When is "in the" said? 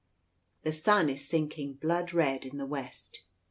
2.43-2.65